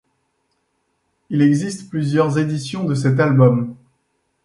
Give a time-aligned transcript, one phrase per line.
[1.29, 3.75] Il existe plusieurs éditions de cet album.